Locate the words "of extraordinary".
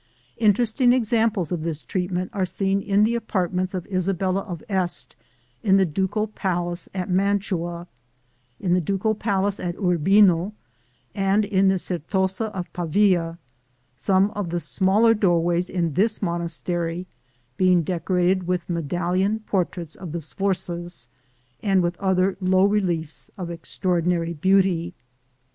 23.37-24.33